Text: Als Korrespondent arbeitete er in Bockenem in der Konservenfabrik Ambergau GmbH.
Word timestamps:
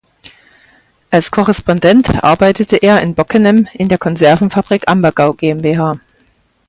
Als 1.11 1.29
Korrespondent 1.29 2.23
arbeitete 2.23 2.75
er 2.77 3.03
in 3.03 3.13
Bockenem 3.13 3.67
in 3.71 3.87
der 3.87 3.99
Konservenfabrik 3.99 4.87
Ambergau 4.89 5.33
GmbH. 5.33 5.99